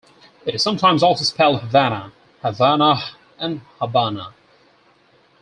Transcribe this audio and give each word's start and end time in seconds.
It 0.47 0.55
is 0.55 0.63
sometimes 0.63 1.03
also 1.03 1.23
spelled 1.23 1.61
Havanna, 1.61 2.11
Havanah, 2.43 3.11
and 3.37 3.61
Habana. 3.79 4.33